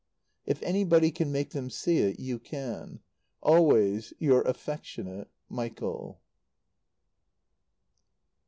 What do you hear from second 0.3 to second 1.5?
If anybody can